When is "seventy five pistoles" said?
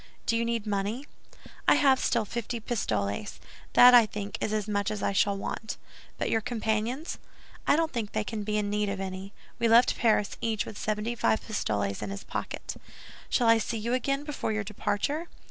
10.79-12.01